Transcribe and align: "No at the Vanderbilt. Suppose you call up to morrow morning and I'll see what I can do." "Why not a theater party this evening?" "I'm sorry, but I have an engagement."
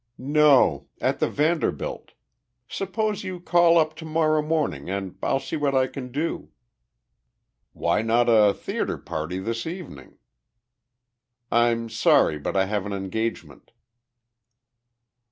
"No 0.17 0.87
at 0.99 1.19
the 1.19 1.29
Vanderbilt. 1.29 2.13
Suppose 2.67 3.23
you 3.23 3.39
call 3.39 3.77
up 3.77 3.95
to 3.97 4.03
morrow 4.03 4.41
morning 4.41 4.89
and 4.89 5.15
I'll 5.21 5.39
see 5.39 5.55
what 5.57 5.75
I 5.75 5.85
can 5.85 6.11
do." 6.11 6.49
"Why 7.73 8.01
not 8.01 8.25
a 8.27 8.51
theater 8.51 8.97
party 8.97 9.37
this 9.37 9.67
evening?" 9.67 10.17
"I'm 11.51 11.87
sorry, 11.87 12.39
but 12.39 12.57
I 12.57 12.65
have 12.65 12.87
an 12.87 12.93
engagement." 12.93 13.73